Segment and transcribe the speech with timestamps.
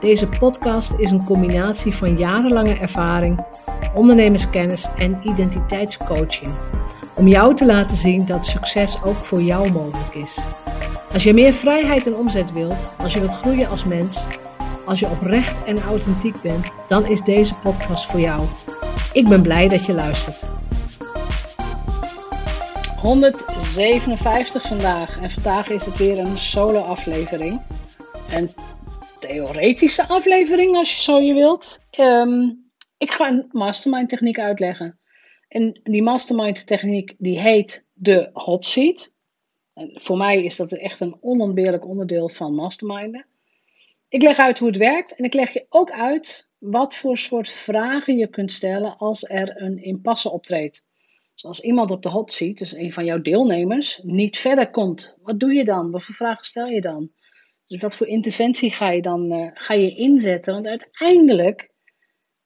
[0.00, 3.44] Deze podcast is een combinatie van jarenlange ervaring,
[3.94, 6.54] ondernemerskennis en identiteitscoaching.
[7.16, 10.38] Om jou te laten zien dat succes ook voor jou mogelijk is.
[11.12, 14.24] Als je meer vrijheid en omzet wilt, als je wilt groeien als mens,
[14.86, 18.42] als je oprecht en authentiek bent, dan is deze podcast voor jou.
[19.12, 20.52] Ik ben blij dat je luistert.
[23.00, 27.60] 157 vandaag en vandaag is het weer een solo aflevering.
[28.30, 28.50] En
[29.18, 31.80] theoretische aflevering, als je zo je wilt.
[31.90, 32.50] Ehm,
[32.98, 34.98] ik ga een mastermind techniek uitleggen.
[35.48, 39.10] En die mastermind techniek die heet de hot seat.
[39.74, 43.26] En voor mij is dat echt een onontbeerlijk onderdeel van masterminden.
[44.08, 47.48] Ik leg uit hoe het werkt en ik leg je ook uit wat voor soort
[47.48, 50.86] vragen je kunt stellen als er een impasse optreedt.
[51.34, 55.16] Dus als iemand op de hot seat, dus een van jouw deelnemers, niet verder komt,
[55.22, 55.90] wat doe je dan?
[55.90, 57.10] Wat voor vragen stel je dan?
[57.68, 60.54] Dus wat voor interventie ga je dan uh, ga je inzetten?
[60.54, 61.70] Want uiteindelijk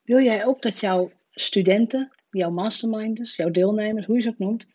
[0.01, 4.67] wil jij ook dat jouw studenten, jouw masterminders, jouw deelnemers, hoe je ze ook noemt,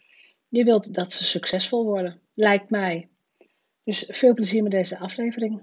[0.49, 3.09] je wilt dat ze succesvol worden, lijkt mij.
[3.85, 5.61] Dus veel plezier met deze aflevering.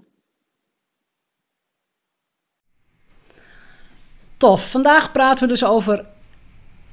[4.36, 6.06] Tof, vandaag praten we dus over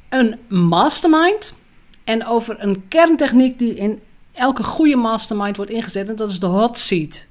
[0.09, 1.55] een mastermind
[2.03, 6.45] en over een kerntechniek die in elke goede mastermind wordt ingezet en dat is de
[6.45, 7.27] hot seat.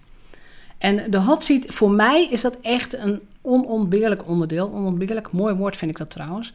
[0.83, 4.71] En de hot seat, voor mij is dat echt een onontbeerlijk onderdeel.
[4.73, 6.53] Onontbeerlijk, mooi woord vind ik dat trouwens.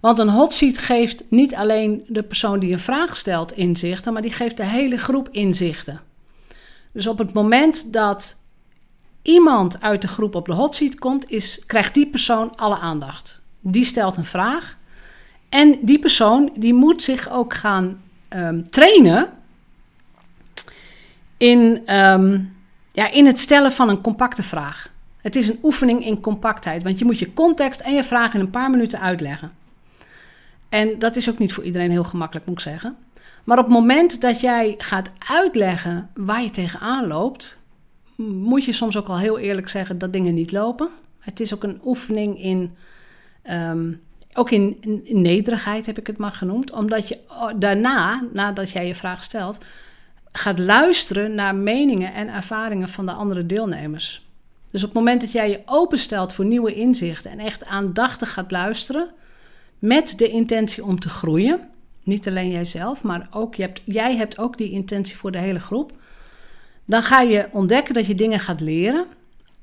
[0.00, 4.22] Want een hot seat geeft niet alleen de persoon die een vraag stelt inzichten, maar
[4.22, 6.00] die geeft de hele groep inzichten.
[6.92, 8.36] Dus op het moment dat
[9.22, 13.40] iemand uit de groep op de hot seat komt, is, krijgt die persoon alle aandacht.
[13.60, 14.76] Die stelt een vraag.
[15.48, 19.28] En die persoon die moet zich ook gaan um, trainen
[21.36, 22.52] in um,
[22.94, 24.92] ja, in het stellen van een compacte vraag.
[25.16, 28.40] Het is een oefening in compactheid, want je moet je context en je vraag in
[28.40, 29.52] een paar minuten uitleggen.
[30.68, 32.96] En dat is ook niet voor iedereen heel gemakkelijk, moet ik zeggen.
[33.44, 37.58] Maar op het moment dat jij gaat uitleggen waar je tegenaan loopt,
[38.16, 40.88] moet je soms ook al heel eerlijk zeggen dat dingen niet lopen.
[41.18, 42.76] Het is ook een oefening in,
[43.50, 44.00] um,
[44.32, 44.78] ook in,
[45.08, 49.58] nederigheid heb ik het maar genoemd, omdat je oh, daarna, nadat jij je vraag stelt,
[50.36, 54.26] gaat luisteren naar meningen en ervaringen van de andere deelnemers.
[54.70, 58.50] Dus op het moment dat jij je openstelt voor nieuwe inzichten en echt aandachtig gaat
[58.50, 59.10] luisteren,
[59.78, 61.68] met de intentie om te groeien,
[62.02, 65.60] niet alleen jijzelf, maar ook je hebt, jij hebt ook die intentie voor de hele
[65.60, 65.92] groep,
[66.84, 69.06] dan ga je ontdekken dat je dingen gaat leren,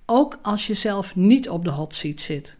[0.06, 2.58] ook als je zelf niet op de hot seat zit.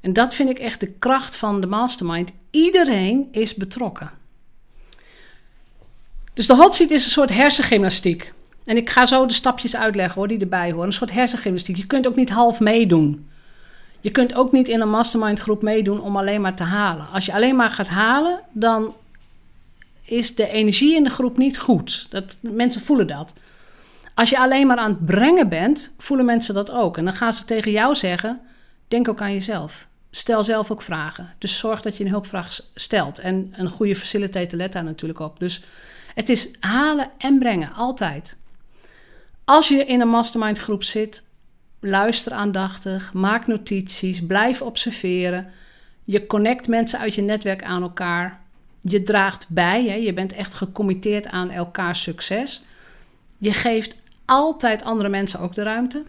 [0.00, 2.32] En dat vind ik echt de kracht van de mastermind.
[2.50, 4.10] Iedereen is betrokken.
[6.34, 8.32] Dus de hot seat is een soort hersengymnastiek.
[8.64, 10.86] En ik ga zo de stapjes uitleggen hoor, die erbij horen.
[10.86, 11.76] Een soort hersengymnastiek.
[11.76, 13.30] Je kunt ook niet half meedoen.
[14.00, 17.08] Je kunt ook niet in een mastermind groep meedoen om alleen maar te halen.
[17.12, 18.94] Als je alleen maar gaat halen, dan
[20.04, 22.06] is de energie in de groep niet goed.
[22.10, 23.34] Dat, mensen voelen dat.
[24.14, 26.96] Als je alleen maar aan het brengen bent, voelen mensen dat ook.
[26.96, 28.40] En dan gaan ze tegen jou zeggen:
[28.88, 29.86] denk ook aan jezelf.
[30.10, 31.32] Stel zelf ook vragen.
[31.38, 33.18] Dus zorg dat je een hulpvraag stelt.
[33.18, 35.38] En een goede facilitator let daar natuurlijk op.
[35.38, 35.62] Dus
[36.14, 38.36] het is halen en brengen, altijd.
[39.44, 41.22] Als je in een mastermind groep zit,
[41.80, 45.50] luister aandachtig, maak notities, blijf observeren.
[46.04, 48.40] Je connect mensen uit je netwerk aan elkaar.
[48.80, 49.94] Je draagt bij, hè?
[49.94, 52.62] je bent echt gecommitteerd aan elkaars succes.
[53.38, 56.02] Je geeft altijd andere mensen ook de ruimte.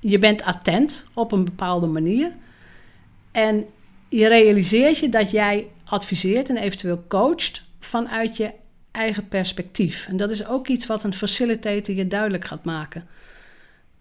[0.00, 2.32] Je bent attent op een bepaalde manier.
[3.32, 3.66] En
[4.08, 8.52] je realiseert je dat jij adviseert en eventueel coacht vanuit je
[8.96, 10.06] eigen perspectief.
[10.08, 13.06] En dat is ook iets wat een facilitator je duidelijk gaat maken.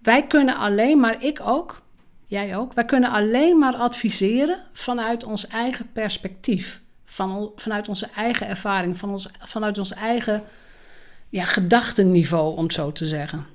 [0.02, 1.82] Wij kunnen alleen maar, ik ook,
[2.26, 6.82] jij ook, wij kunnen alleen maar adviseren vanuit ons eigen perspectief.
[7.06, 10.44] Van, vanuit onze eigen ervaring, van ons, vanuit ons eigen
[11.30, 13.46] ja, gedachtenniveau, om zo te zeggen.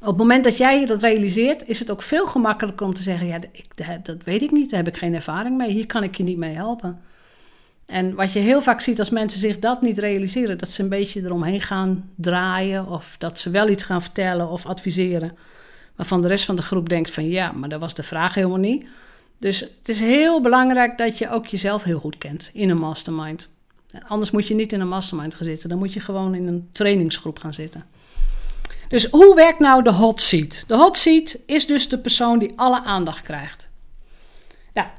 [0.00, 3.02] Op het moment dat jij je dat realiseert, is het ook veel gemakkelijker om te
[3.02, 6.02] zeggen: Ja, ik, dat weet ik niet, daar heb ik geen ervaring mee, hier kan
[6.02, 7.00] ik je niet mee helpen.
[7.92, 10.88] En wat je heel vaak ziet als mensen zich dat niet realiseren, dat ze een
[10.88, 15.36] beetje eromheen gaan draaien of dat ze wel iets gaan vertellen of adviseren,
[15.96, 18.58] waarvan de rest van de groep denkt van ja, maar dat was de vraag helemaal
[18.58, 18.86] niet.
[19.38, 23.48] Dus het is heel belangrijk dat je ook jezelf heel goed kent in een mastermind.
[24.06, 25.68] Anders moet je niet in een mastermind gaan zitten.
[25.68, 27.84] Dan moet je gewoon in een trainingsgroep gaan zitten.
[28.88, 30.64] Dus hoe werkt nou de hot seat?
[30.66, 33.70] De hot seat is dus de persoon die alle aandacht krijgt.
[34.72, 34.90] Ja,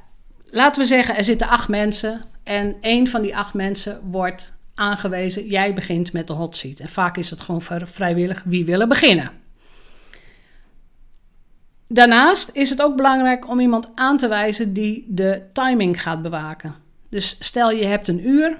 [0.43, 2.21] laten we zeggen, er zitten acht mensen.
[2.43, 5.47] En één van die acht mensen wordt aangewezen.
[5.47, 6.79] Jij begint met de hot seat.
[6.79, 9.31] En vaak is het gewoon vrijwillig wie willen beginnen.
[11.87, 16.75] Daarnaast is het ook belangrijk om iemand aan te wijzen die de timing gaat bewaken.
[17.09, 18.57] Dus stel je hebt een uur,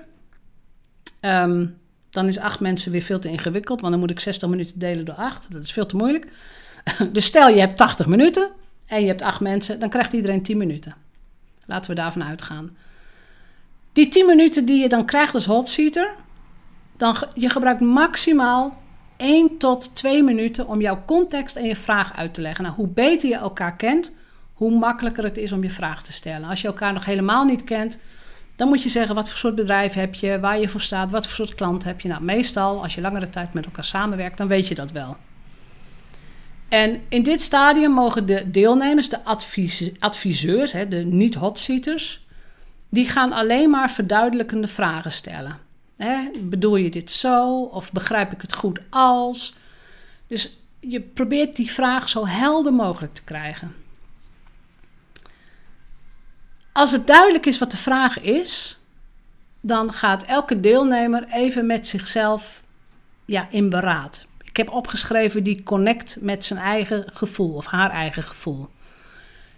[1.19, 1.65] ehm,
[2.09, 5.05] dan is acht mensen weer veel te ingewikkeld, want dan moet ik 60 minuten delen
[5.05, 5.51] door acht.
[5.51, 6.27] Dat is veel te moeilijk.
[7.11, 8.49] dus stel je hebt 80 minuten
[8.85, 10.95] en je hebt acht mensen, dan krijgt iedereen 10 minuten.
[11.65, 12.77] Laten we daarvan uitgaan.
[13.93, 16.15] Die 10 minuten die je dan krijgt als hotseater,
[16.97, 18.81] dan je gebruikt maximaal
[19.17, 22.63] 1 tot 2 minuten om jouw context en je vraag uit te leggen.
[22.63, 24.15] Nou, hoe beter je elkaar kent,
[24.53, 26.49] hoe makkelijker het is om je vraag te stellen.
[26.49, 27.99] Als je elkaar nog helemaal niet kent,
[28.55, 31.27] dan moet je zeggen wat voor soort bedrijf heb je, waar je voor staat, wat
[31.27, 32.07] voor soort klant heb je.
[32.07, 35.17] Nou, meestal als je langere tijd met elkaar samenwerkt, dan weet je dat wel.
[36.69, 39.23] En in dit stadium mogen de deelnemers, de
[39.99, 42.22] adviseurs, hè, de niet-hotseaters,
[42.93, 45.57] die gaan alleen maar verduidelijkende vragen stellen.
[46.39, 47.61] Bedoel je dit zo?
[47.61, 49.55] Of begrijp ik het goed als?
[50.27, 53.75] Dus je probeert die vraag zo helder mogelijk te krijgen.
[56.71, 58.79] Als het duidelijk is wat de vraag is,
[59.61, 62.61] dan gaat elke deelnemer even met zichzelf
[63.25, 64.27] ja, in beraad.
[64.43, 68.67] Ik heb opgeschreven die connect met zijn eigen gevoel of haar eigen gevoel.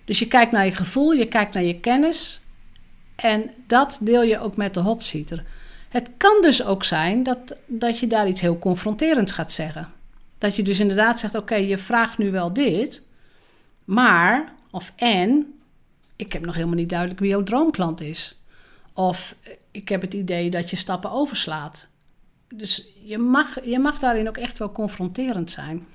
[0.06, 2.44] Dus je kijkt naar je gevoel, je kijkt naar je kennis
[3.16, 5.44] en dat deel je ook met de hotseater.
[5.90, 9.92] Het kan dus ook zijn dat, dat je daar iets heel confronterends gaat zeggen.
[10.38, 13.04] Dat je dus inderdaad zegt: Oké, je vraagt nu wel dit,
[13.86, 15.54] maar, of en,
[16.16, 18.40] ik heb nog helemaal niet duidelijk wie jouw droomklant is.
[18.94, 19.36] Of
[19.72, 21.88] ik heb het idee dat je stappen overslaat.
[22.56, 25.88] Dus je mag, je mag daarin ook echt wel confronterend zijn.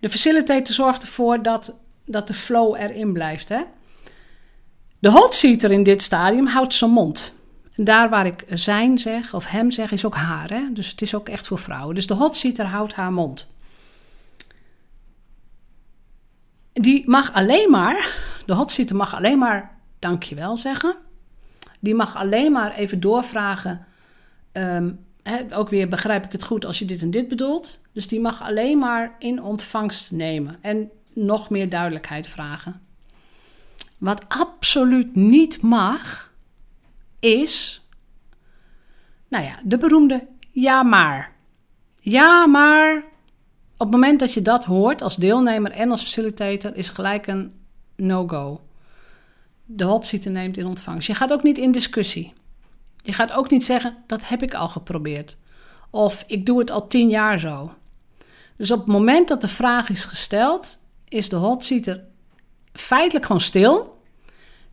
[0.00, 1.74] De facilitator zorgt ervoor dat,
[2.04, 3.48] dat de flow erin blijft.
[3.48, 3.62] Hè?
[5.00, 7.34] De hotseater in dit stadium houdt zijn mond.
[7.74, 10.50] En daar waar ik zijn zeg, of hem zeg, is ook haar.
[10.50, 10.72] Hè?
[10.72, 11.94] Dus het is ook echt voor vrouwen.
[11.94, 13.54] Dus de hotseater houdt haar mond.
[16.72, 18.16] Die mag alleen maar,
[18.46, 20.96] de hotseater mag alleen maar dankjewel zeggen.
[21.78, 23.84] Die mag alleen maar even doorvragen.
[24.52, 25.04] Um,
[25.52, 27.80] ook weer begrijp ik het goed als je dit en dit bedoelt.
[27.92, 32.80] Dus die mag alleen maar in ontvangst nemen en nog meer duidelijkheid vragen.
[34.00, 36.32] Wat absoluut niet mag,
[37.18, 37.82] is,
[39.28, 41.32] nou ja, de beroemde ja maar.
[41.94, 42.96] Ja maar.
[43.72, 47.52] Op het moment dat je dat hoort als deelnemer en als facilitator, is gelijk een
[47.96, 48.60] no-go.
[49.64, 51.06] De hotseater neemt in ontvangst.
[51.06, 52.32] Je gaat ook niet in discussie.
[53.02, 55.36] Je gaat ook niet zeggen, dat heb ik al geprobeerd.
[55.90, 57.74] Of ik doe het al tien jaar zo.
[58.56, 62.04] Dus op het moment dat de vraag is gesteld, is de hotseater
[62.72, 63.98] feitelijk gewoon stil.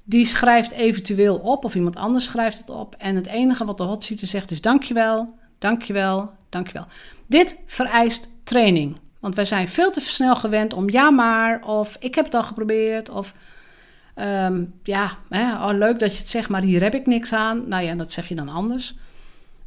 [0.03, 2.95] Die schrijft eventueel op of iemand anders schrijft het op.
[2.97, 6.85] En het enige wat de hotseater zegt is dankjewel, dankjewel, dankjewel.
[7.25, 8.97] Dit vereist training.
[9.19, 12.43] Want wij zijn veel te snel gewend om ja maar of ik heb het al
[12.43, 13.33] geprobeerd of
[14.17, 17.67] Ehm, ja, hè, oh, leuk dat je het zegt, maar hier heb ik niks aan.
[17.67, 18.95] Nou ja, dat zeg je dan anders.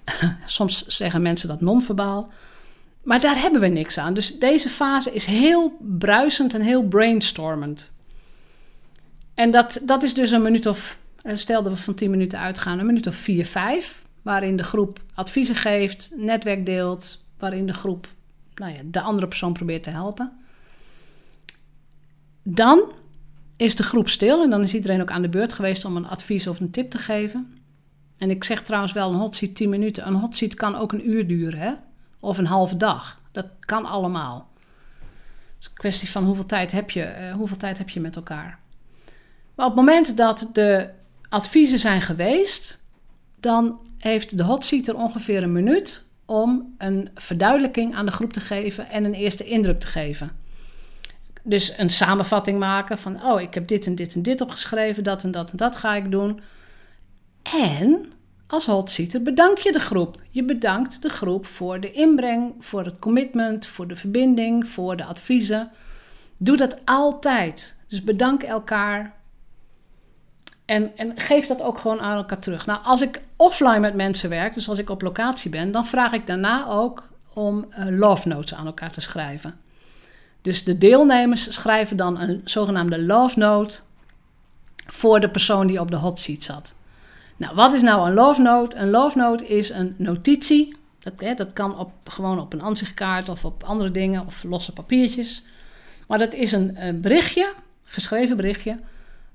[0.44, 2.32] Soms zeggen mensen dat non-verbaal.
[3.02, 4.14] Maar daar hebben we niks aan.
[4.14, 7.92] Dus deze fase is heel bruisend en heel brainstormend.
[9.40, 12.38] En dat, dat is dus een minuut of, eh, stel dat we van 10 minuten
[12.38, 14.02] uitgaan, een minuut of 4, 5.
[14.22, 18.08] Waarin de groep adviezen geeft, netwerk deelt, waarin de groep
[18.54, 20.32] nou ja, de andere persoon probeert te helpen.
[22.42, 22.92] Dan
[23.56, 26.08] is de groep stil en dan is iedereen ook aan de beurt geweest om een
[26.08, 27.58] advies of een tip te geven.
[28.18, 30.06] En ik zeg trouwens wel een hot seat 10 minuten.
[30.06, 31.72] Een hot seat kan ook een uur duren, hè?
[32.18, 33.20] Of een halve dag.
[33.32, 34.48] Dat kan allemaal.
[34.98, 38.16] Het is een kwestie van hoeveel tijd heb je, uh, hoeveel tijd heb je met
[38.16, 38.59] elkaar.
[39.54, 40.88] Maar op het moment dat de
[41.28, 42.80] adviezen zijn geweest,
[43.40, 48.32] dan heeft de hot seat er ongeveer een minuut om een verduidelijking aan de groep
[48.32, 50.40] te geven en een eerste indruk te geven
[51.42, 55.22] dus een samenvatting maken van, oh, ik heb dit en dit en dit opgeschreven, dat
[55.22, 56.40] en dat en dat ga ik doen.
[57.66, 58.12] En
[58.46, 60.20] als hotseater bedank je de groep.
[60.28, 65.04] Je bedankt de groep voor de inbreng, voor het commitment, voor de verbinding, voor de
[65.04, 65.70] adviezen.
[66.38, 67.76] Doe dat altijd.
[67.88, 69.18] Dus bedank elkaar.
[70.70, 72.66] En, en geef dat ook gewoon aan elkaar terug.
[72.66, 76.12] Nou, als ik offline met mensen werk, dus als ik op locatie ben, dan vraag
[76.12, 79.60] ik daarna ook om uh, love notes aan elkaar te schrijven.
[80.42, 83.80] Dus de deelnemers schrijven dan een zogenaamde love note
[84.86, 86.74] voor de persoon die op de hot seat zat.
[87.36, 88.76] Nou, wat is nou een love note?
[88.76, 90.76] Een love note is een notitie.
[90.98, 94.72] Dat, hè, dat kan op, gewoon op een ansichtkaart of op andere dingen of losse
[94.72, 95.42] papiertjes.
[96.06, 97.52] Maar dat is een, een berichtje,
[97.84, 98.78] geschreven berichtje,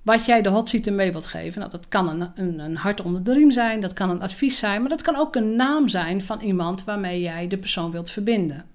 [0.05, 1.59] wat jij de hot seat mee wilt geven.
[1.59, 4.59] Nou, dat kan een, een, een hart onder de riem zijn, dat kan een advies
[4.59, 8.11] zijn, maar dat kan ook een naam zijn van iemand waarmee jij de persoon wilt
[8.11, 8.65] verbinden.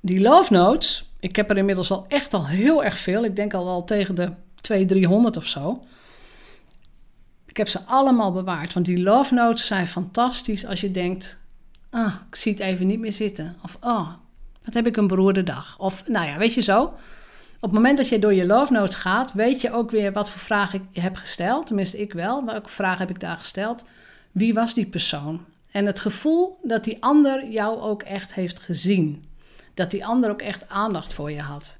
[0.00, 3.24] Die love notes, ik heb er inmiddels al echt al heel erg veel.
[3.24, 5.84] Ik denk al wel tegen de 200, 300 of zo.
[7.44, 11.38] Ik heb ze allemaal bewaard, want die love notes zijn fantastisch als je denkt,
[11.90, 13.56] ah, ik zie het even niet meer zitten.
[13.62, 14.08] Of, oh,
[14.64, 15.78] wat heb ik een beroerde dag.
[15.78, 16.92] Of, nou ja, weet je zo.
[17.56, 20.30] Op het moment dat je door je love notes gaat, weet je ook weer wat
[20.30, 21.66] voor vraag ik heb gesteld.
[21.66, 22.44] Tenminste, ik wel.
[22.44, 23.84] Welke vraag heb ik daar gesteld?
[24.32, 25.44] Wie was die persoon?
[25.70, 29.24] En het gevoel dat die ander jou ook echt heeft gezien.
[29.74, 31.78] Dat die ander ook echt aandacht voor je had.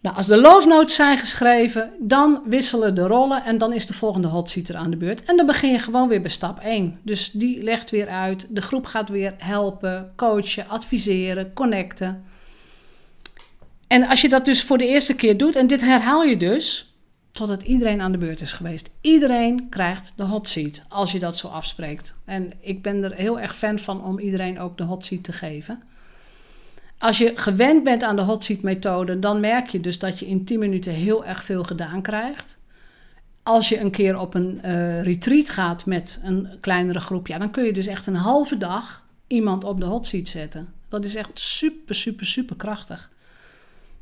[0.00, 3.92] Nou, als de love notes zijn geschreven, dan wisselen de rollen en dan is de
[3.92, 5.24] volgende hot er aan de beurt.
[5.24, 6.98] En dan begin je gewoon weer bij stap 1.
[7.02, 12.24] Dus die legt weer uit, de groep gaat weer helpen, coachen, adviseren, connecten.
[13.94, 16.94] En als je dat dus voor de eerste keer doet, en dit herhaal je dus,
[17.30, 18.90] totdat iedereen aan de beurt is geweest.
[19.00, 22.14] Iedereen krijgt de hot seat, als je dat zo afspreekt.
[22.24, 25.32] En ik ben er heel erg fan van om iedereen ook de hot seat te
[25.32, 25.82] geven.
[26.98, 30.26] Als je gewend bent aan de hot seat methode, dan merk je dus dat je
[30.26, 32.56] in 10 minuten heel erg veel gedaan krijgt.
[33.42, 37.50] Als je een keer op een uh, retreat gaat met een kleinere groep, ja, dan
[37.50, 40.68] kun je dus echt een halve dag iemand op de hot seat zetten.
[40.88, 43.12] Dat is echt super, super, super krachtig.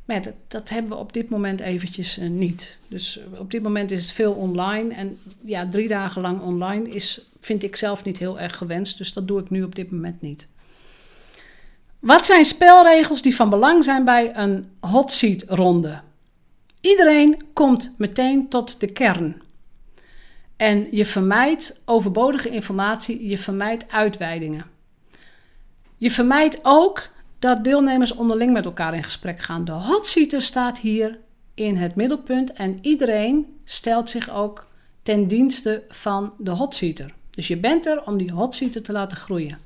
[0.05, 2.79] Maar dat, hebben we op dit moment eventjes uh, niet.
[2.87, 4.93] Dus op dit moment is het veel online.
[4.93, 8.97] En ja, drie dagen lang online is, vind ik zelf niet heel erg gewenst.
[8.97, 10.47] Dus dat doe ik nu op dit moment niet.
[11.99, 16.01] Wat zijn spelregels die van belang zijn bij een hot seat ronde?
[16.81, 19.41] Iedereen komt meteen tot de kern.
[20.57, 24.65] En je vermijdt overbodige informatie, je vermijdt uitweidingen.
[25.97, 27.09] Je vermijdt ook
[27.43, 29.65] dat deelnemers onderling met elkaar in gesprek gaan.
[29.65, 31.17] De hot seater staat hier
[31.53, 34.67] in het middelpunt en iedereen stelt zich ook
[35.01, 37.13] ten dienste van de hot seater.
[37.29, 39.57] Dus je bent er om die hot seater te laten groeien.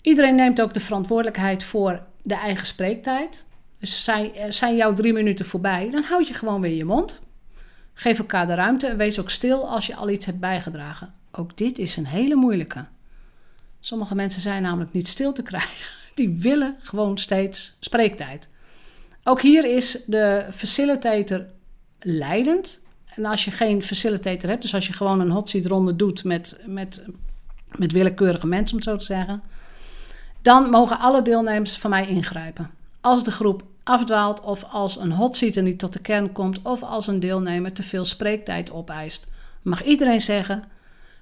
[0.00, 3.44] Iedereen neemt ook de verantwoordelijkheid voor de eigen spreektijd.
[3.78, 7.20] Dus zijn, eh, zijn jouw drie minuten voorbij, dan houd je gewoon weer je mond.
[7.94, 11.14] Geef elkaar de ruimte en wees ook stil als je al iets hebt bijgedragen.
[11.30, 12.84] Ook dit is een hele moeilijke.
[13.80, 16.05] Sommige mensen zijn namelijk niet stil te krijgen.
[16.16, 18.48] Die willen gewoon steeds spreektijd.
[19.24, 21.44] Ook hier is de facilitator
[22.00, 22.80] leidend.
[23.04, 26.24] En als je geen facilitator hebt, dus als je gewoon een hot seat ronde doet
[26.24, 27.04] met, met,
[27.76, 29.42] met willekeurige mensen, om het zo te zeggen,
[30.42, 32.70] dan mogen alle deelnemers van mij ingrijpen.
[33.00, 37.06] Als de groep afdwaalt of als een hotseater niet tot de kern komt of als
[37.06, 39.26] een deelnemer te veel spreektijd opeist,
[39.62, 40.64] mag iedereen zeggen: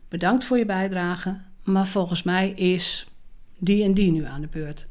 [0.08, 3.06] bedankt voor je bijdrage, maar volgens mij is
[3.64, 4.86] die en die nu aan de beurt.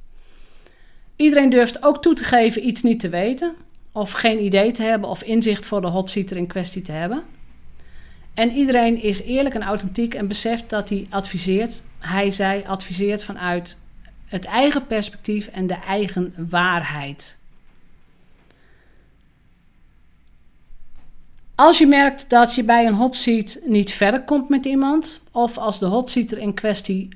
[1.15, 3.56] Iedereen durft ook toe te geven iets niet te weten,
[3.92, 7.24] of geen idee te hebben, of inzicht voor de hotseater in kwestie te hebben.
[8.34, 13.77] En iedereen is eerlijk en authentiek en beseft dat hij adviseert, hij, zij adviseert vanuit
[14.25, 17.38] het eigen perspectief en de eigen waarheid.
[21.56, 25.58] Als je merkt dat je bij een hot seat niet verder komt met iemand, of
[25.58, 27.10] als de hot seater in kwestie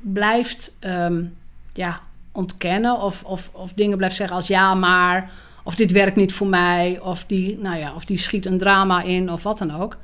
[0.00, 1.24] blijft ehm,
[1.72, 2.00] ja,
[2.32, 5.30] ontkennen, of, of, of dingen blijft zeggen als ja, maar,
[5.62, 9.02] of dit werkt niet voor mij, of die, nou ja, of die schiet een drama
[9.02, 9.96] in, of wat dan ook,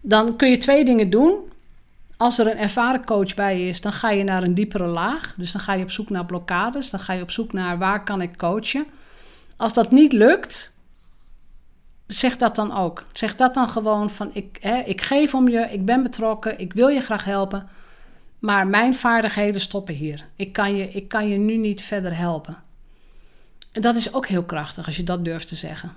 [0.00, 1.34] dan kun je twee dingen doen.
[2.16, 5.34] Als er een ervaren coach bij is, dan ga je naar een diepere laag.
[5.36, 6.90] Dus dan ga je op zoek naar blokkades.
[6.90, 8.86] Dan ga je op zoek naar waar kan ik coachen.
[9.56, 10.74] Als dat niet lukt,
[12.06, 13.04] zeg dat dan ook.
[13.12, 16.72] Zeg dat dan gewoon van ik, hè, ik geef om je, ik ben betrokken, ik
[16.72, 17.68] wil je graag helpen.
[18.42, 20.26] Maar mijn vaardigheden stoppen hier.
[20.36, 22.56] Ik kan je, ik kan je nu niet verder helpen.
[23.72, 25.92] En dat is ook heel krachtig als je dat durft te zeggen.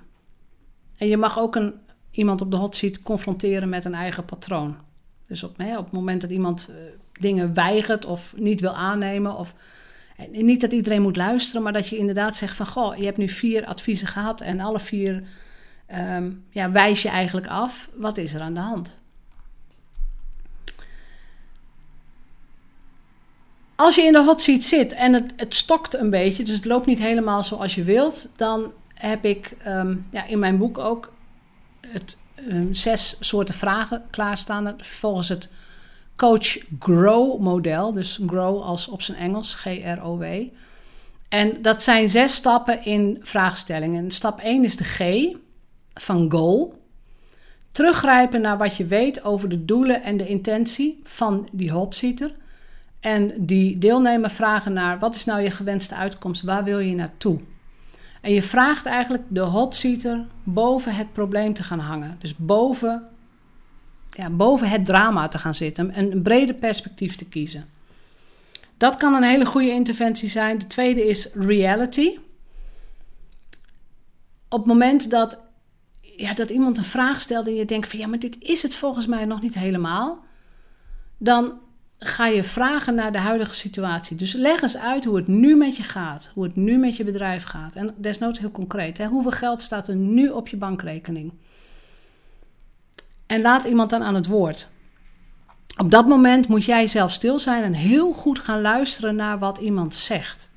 [0.96, 1.74] En je mag ook een,
[2.10, 4.76] iemand op de hot seat confronteren met een eigen patroon.
[5.26, 6.76] Dus op, hè, op het moment dat iemand uh,
[7.20, 9.36] dingen weigert of niet wil aannemen.
[9.36, 9.54] Of,
[10.16, 12.66] en niet dat iedereen moet luisteren, maar dat je inderdaad zegt van...
[12.66, 15.22] Goh, je hebt nu vier adviezen gehad en alle vier
[15.94, 17.90] um, ja, wijs je eigenlijk af.
[17.94, 19.00] Wat is er aan de hand?
[23.76, 26.64] Als je in de hot seat zit en het, het stokt een beetje, dus het
[26.64, 31.12] loopt niet helemaal zoals je wilt, dan heb ik um, ja, in mijn boek ook
[31.80, 32.18] het
[32.48, 34.74] um, zes soorten vragen klaarstaan.
[34.78, 35.48] Volgens het
[36.16, 37.92] Coach Grow model.
[37.92, 40.24] Dus Grow als op zijn Engels, G-R-O-W.
[41.28, 44.10] En dat zijn zes stappen in vraagstellingen.
[44.10, 45.00] Stap 1 is de G.
[45.94, 46.74] van goal.
[47.72, 52.34] Teruggrijpen naar wat je weet over de doelen en de intentie van die hotseater.
[53.06, 57.40] En die deelnemer vragen naar wat is nou je gewenste uitkomst, waar wil je naartoe?
[58.20, 62.16] En je vraagt eigenlijk de hotseater boven het probleem te gaan hangen.
[62.18, 63.08] Dus boven,
[64.10, 65.90] ja, boven het drama te gaan zitten.
[65.90, 67.68] En een breder perspectief te kiezen.
[68.76, 70.58] Dat kan een hele goede interventie zijn.
[70.58, 72.18] De tweede is reality.
[74.48, 75.38] Op het moment dat,
[76.00, 78.74] ja, dat iemand een vraag stelt en je denkt van ja, maar dit is het
[78.74, 80.24] volgens mij nog niet helemaal.
[81.18, 81.64] Dan
[81.98, 84.16] ga je vragen naar de huidige situatie.
[84.16, 87.04] Dus leg eens uit hoe het nu met je gaat, hoe het nu met je
[87.04, 87.76] bedrijf gaat.
[87.76, 89.06] En desnoods heel concreet, hè?
[89.06, 91.32] hoeveel geld staat er nu op je bankrekening?
[93.26, 94.68] En laat iemand dan aan het woord.
[95.76, 99.58] Op dat moment moet jij zelf stil zijn en heel goed gaan luisteren naar wat
[99.58, 100.50] iemand zegt.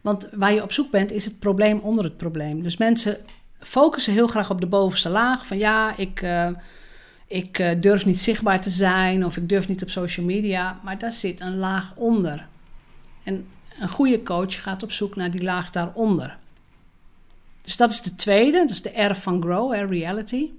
[0.00, 2.62] Want waar je op zoek bent, is het probleem onder het probleem.
[2.62, 3.16] Dus mensen
[3.58, 5.46] focussen heel graag op de bovenste laag.
[5.46, 6.48] Van ja, ik, uh,
[7.26, 10.80] ik uh, durf niet zichtbaar te zijn of ik durf niet op social media.
[10.84, 12.46] Maar daar zit een laag onder.
[13.22, 13.46] En
[13.80, 16.38] een goede coach gaat op zoek naar die laag daaronder.
[17.62, 20.50] Dus dat is de tweede, dat is de R van Grow, hè, reality.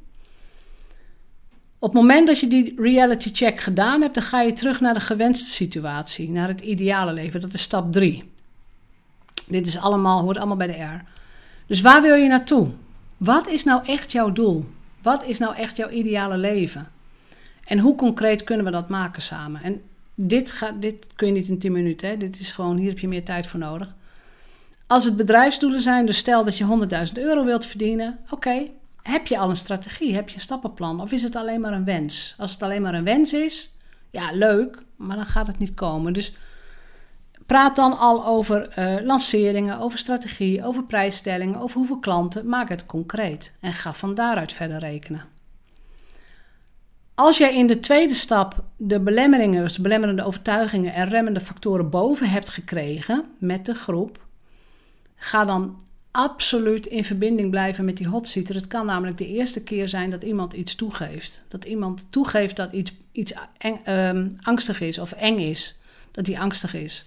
[1.80, 4.94] Op het moment dat je die reality check gedaan hebt, dan ga je terug naar
[4.94, 7.42] de gewenste situatie, naar het ideale leven.
[7.42, 8.32] Dat is stap 3.
[9.48, 11.04] Dit is allemaal, hoort allemaal bij de R.
[11.68, 12.70] Dus waar wil je naartoe?
[13.18, 14.66] Wat is nou echt jouw doel?
[15.08, 16.88] Wat is nou echt jouw ideale leven?
[17.66, 19.62] En hoe concreet kunnen we dat maken samen?
[19.64, 19.82] En
[20.16, 22.10] dit, gaat, dit kun je niet in 10 minuten.
[22.10, 22.18] Hè?
[22.18, 23.96] Dit is gewoon, hier heb je meer tijd voor nodig.
[24.88, 28.68] Als het bedrijfsdoelen zijn, dus stel dat je 100.000 euro wilt verdienen, oké,
[29.02, 30.16] heb je al een strategie?
[30.16, 31.02] Heb je een stappenplan?
[31.02, 32.36] Of is het alleen maar een wens?
[32.38, 33.72] Als het alleen maar een wens is,
[34.10, 36.14] ja, leuk, maar dan gaat het niet komen.
[36.14, 36.34] Dus
[37.48, 42.50] praat dan al over uh, lanceringen, over strategie, over prijsstellingen, over hoeveel klanten.
[42.50, 45.25] Maak het concreet en ga van daaruit verder rekenen.
[47.16, 51.89] Als jij in de tweede stap de belemmeringen, dus de belemmerende overtuigingen en remmende factoren
[51.89, 54.26] boven hebt gekregen met de groep,
[55.15, 55.80] ga dan
[56.12, 58.56] absoluut in verbinding blijven met die hotseater.
[58.56, 61.43] Het kan namelijk de eerste keer zijn dat iemand iets toegeeft.
[61.48, 65.78] Dat iemand toegeeft dat iets, iets ehm, angstig is of eng is.
[66.12, 67.07] Dat hij angstig is.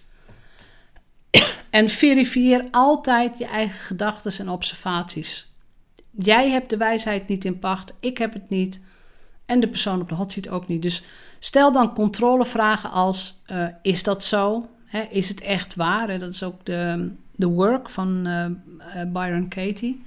[1.71, 5.49] En verifieer altijd je eigen gedachten en observaties.
[6.11, 8.81] Jij hebt de wijsheid niet in pacht, ik heb het niet.
[9.47, 10.83] En de persoon op de hotseat ook niet.
[10.83, 11.03] Dus
[11.39, 14.69] stel dan controlevragen als: uh, is dat zo?
[15.11, 16.19] is het echt waar?
[16.19, 18.47] Dat is ook de, The Work van uh,
[19.13, 20.03] Byron Katie.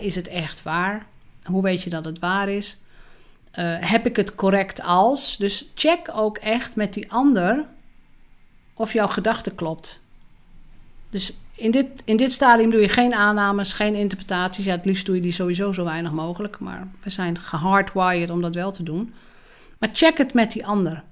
[0.00, 1.06] is het echt waar?
[1.42, 2.80] Hoe weet je dat het waar is?
[3.80, 5.36] Heb ik het correct als?
[5.36, 7.66] Dus check ook echt met die ander
[8.74, 10.00] of jouw gedachte klopt.
[11.10, 14.64] Dus in dit, in dit stadium doe je geen aannames, geen interpretaties.
[14.64, 16.58] Ja, het liefst doe je die sowieso zo weinig mogelijk.
[16.58, 19.14] Maar we zijn gehardwired om dat wel te doen.
[19.78, 21.02] Maar check het met die ander.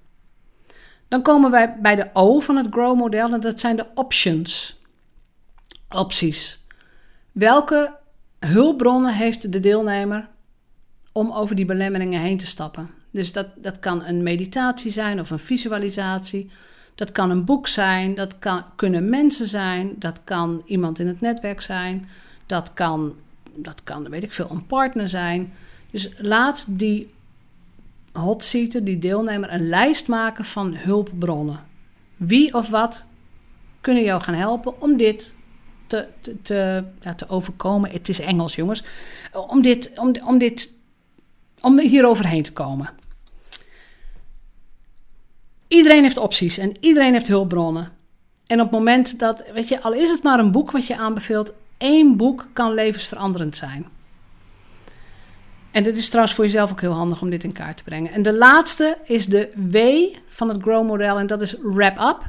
[1.09, 4.77] Dan komen wij bij de O van het Grow-model en dat zijn de options
[5.89, 6.65] opties.
[7.33, 7.97] Welke
[8.39, 10.29] hulpbronnen heeft de deelnemer
[11.13, 12.91] om over die belemmeringen heen te stappen?
[13.11, 16.51] Dus dat, dat kan een meditatie zijn of een visualisatie.
[16.95, 21.21] Dat kan een boek zijn, dat kan, kunnen mensen zijn, dat kan iemand in het
[21.21, 22.09] netwerk zijn,
[22.47, 23.15] dat kan,
[23.55, 25.53] dat kan, weet ik veel, een partner zijn.
[25.91, 27.13] Dus laat die
[28.13, 31.61] hotseater, die deelnemer, een lijst maken van hulpbronnen.
[32.17, 33.07] Wie of wat
[33.81, 35.35] kunnen jou gaan helpen om dit
[35.87, 36.07] te,
[36.43, 37.91] te, ja, te overkomen.
[37.91, 38.85] Het is Engels, jongens.
[39.33, 40.79] Om, dit, om, om, dit,
[41.61, 42.91] om hier overheen te komen.
[45.69, 47.93] Iedereen heeft opties en iedereen heeft hulpbronnen.
[48.47, 50.97] En op het moment dat, weet je, al is het maar een boek wat je
[50.97, 53.87] aanbeveelt, één boek kan levensveranderend zijn.
[55.71, 58.13] En dit is trouwens voor jezelf ook heel handig om dit in kaart te brengen.
[58.13, 59.79] En de laatste is de W
[60.27, 62.23] van het Grow-model en dat is wrap up.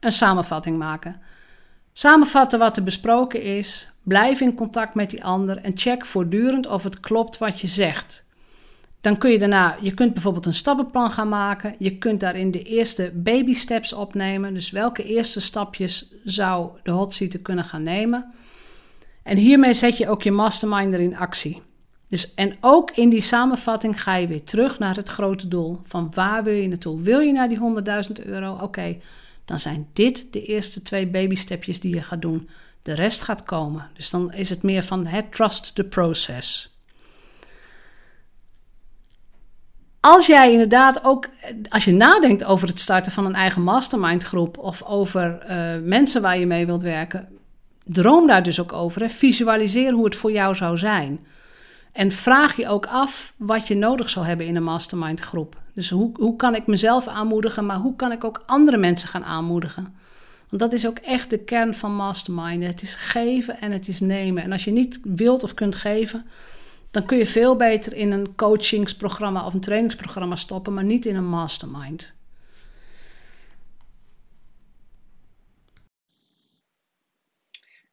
[0.00, 1.20] Een samenvatting maken.
[1.92, 6.82] Samenvatten wat er besproken is, blijf in contact met die ander en check voortdurend of
[6.82, 8.24] het klopt wat je zegt.
[9.00, 11.74] Dan kun je daarna, je kunt bijvoorbeeld een stappenplan gaan maken.
[11.78, 14.54] Je kunt daarin de eerste baby steps opnemen.
[14.54, 18.32] Dus welke eerste stapjes zou de hotseater kunnen gaan nemen?
[19.22, 21.62] En hiermee zet je ook je masterminder in actie.
[22.08, 25.80] Dus, en ook in die samenvatting ga je weer terug naar het grote doel.
[25.84, 27.00] Van waar wil je naartoe?
[27.00, 27.58] Wil je naar die
[28.18, 28.58] 100.000 euro?
[28.60, 28.98] Oké,
[29.44, 32.48] dan zijn dit de eerste twee babystepjes die je gaat doen.
[32.82, 33.90] De rest gaat komen.
[33.94, 36.78] Dus dan is het meer van het trust the process.
[40.00, 41.28] Als jij inderdaad ook,
[41.68, 46.22] als je nadenkt over het starten van een eigen mastermind groep of over uh, mensen
[46.22, 47.28] waar je mee wilt werken,
[47.84, 49.00] droom daar dus ook over.
[49.00, 49.08] Hè?
[49.08, 51.26] Visualiseer hoe het voor jou zou zijn.
[51.92, 55.56] En vraag je ook af wat je nodig zou hebben in een mastermind groep.
[55.74, 59.24] Dus hoe, hoe kan ik mezelf aanmoedigen, maar hoe kan ik ook andere mensen gaan
[59.24, 59.94] aanmoedigen?
[60.48, 62.66] Want dat is ook echt de kern van mastermind.
[62.66, 64.42] Het is geven en het is nemen.
[64.42, 66.26] En als je niet wilt of kunt geven,
[66.90, 71.16] dan kun je veel beter in een coachingsprogramma of een trainingsprogramma stoppen, maar niet in
[71.16, 72.14] een mastermind.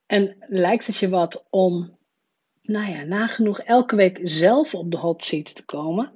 [0.06, 1.98] En lijkt het je wat om,
[2.62, 6.12] nou ja, nagenoeg elke week zelf op de hot seat te komen?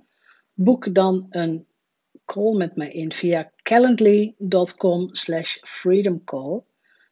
[0.53, 1.67] Boek dan een
[2.25, 6.61] call met mij in via calendly.com slash freedomcall.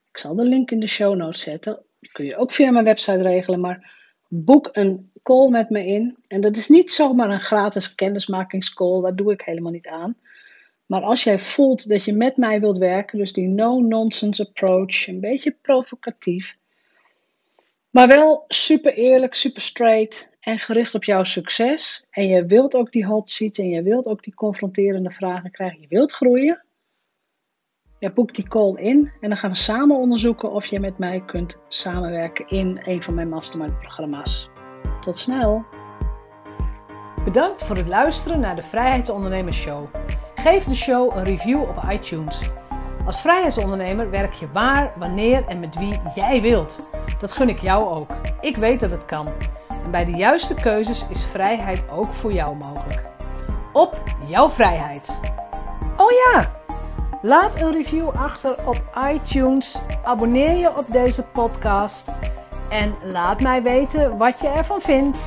[0.09, 1.83] Ik zal de link in de show notes zetten.
[1.99, 3.98] Die kun je ook via mijn website regelen, maar
[4.29, 6.17] boek een call met me in.
[6.27, 10.17] En dat is niet zomaar een gratis kennismakingscall, daar doe ik helemaal niet aan.
[10.85, 15.19] Maar als jij voelt dat je met mij wilt werken, dus die no-nonsense approach, een
[15.19, 16.57] beetje provocatief,
[17.89, 22.05] maar wel super eerlijk, super straight en gericht op jouw succes.
[22.09, 25.81] En je wilt ook die hot seats en je wilt ook die confronterende vragen krijgen.
[25.81, 26.63] Je wilt groeien.
[27.99, 31.23] Ja, boek die call in en dan gaan we samen onderzoeken of je met mij
[31.25, 34.49] kunt samenwerken in een van mijn mastermind programma's.
[35.01, 35.65] Tot snel!
[37.23, 39.85] Bedankt voor het luisteren naar de Vrijheidsondernemers Show.
[40.35, 42.49] Geef de show een review op iTunes.
[43.05, 46.91] Als vrijheidsondernemer werk je waar, wanneer en met wie jij wilt.
[47.19, 48.07] Dat gun ik jou ook.
[48.41, 49.27] Ik weet dat het kan.
[49.83, 53.03] En bij de juiste keuzes is vrijheid ook voor jou mogelijk.
[53.73, 55.19] Op jouw vrijheid.
[55.97, 56.58] Oh ja!
[57.21, 58.81] Laat een review achter op
[59.13, 59.77] iTunes.
[60.03, 62.09] Abonneer je op deze podcast.
[62.69, 65.17] En laat mij weten wat je ervan vindt.